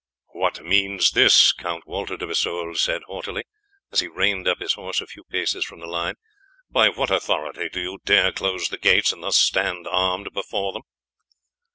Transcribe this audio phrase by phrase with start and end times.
[0.33, 3.43] "What means this?" Count Walter de Vesoul said haughtily,
[3.91, 6.15] as he reined up his horse a few paces from the line.
[6.71, 10.81] "By what authority do you dare close the gates and thus stand armed before them?"